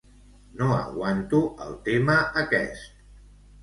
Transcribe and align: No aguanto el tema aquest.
No 0.61 0.69
aguanto 0.77 1.39
el 1.69 1.79
tema 1.91 2.19
aquest. 2.47 2.95